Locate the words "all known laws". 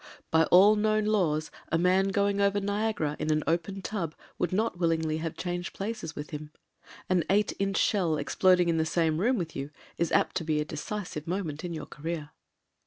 0.45-1.51